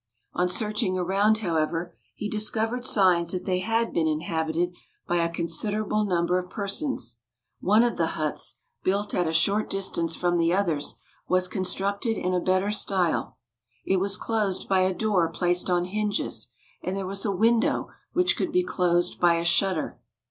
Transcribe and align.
On 0.33 0.49
searching 0.49 0.97
around, 0.97 1.37
however, 1.45 1.95
he 2.15 2.27
discovered 2.27 2.83
signs 2.83 3.29
that 3.31 3.45
they 3.45 3.59
had 3.59 3.93
been 3.93 4.07
inhabited 4.07 4.73
by 5.05 5.17
a 5.17 5.29
considerable 5.29 6.05
number 6.05 6.39
of 6.39 6.49
persons. 6.49 7.19
One 7.59 7.83
of 7.83 7.97
the 7.97 8.07
huts, 8.17 8.55
built 8.83 9.13
at 9.13 9.27
a 9.27 9.31
short 9.31 9.69
distance 9.69 10.15
from 10.15 10.39
the 10.39 10.53
others, 10.53 10.95
was 11.27 11.47
constructed 11.47 12.17
in 12.17 12.33
a 12.33 12.39
better 12.39 12.71
style. 12.71 13.37
It 13.85 13.97
was 13.97 14.17
closed 14.17 14.67
by 14.67 14.79
a 14.79 14.95
door 14.95 15.29
placed 15.29 15.69
on 15.69 15.85
hinges, 15.85 16.49
and 16.81 16.97
there 16.97 17.05
was 17.05 17.23
a 17.23 17.31
window 17.31 17.89
which 18.11 18.35
could 18.35 18.51
be 18.51 18.63
closed 18.63 19.19
by 19.19 19.35
a 19.35 19.45
shutter. 19.45 19.99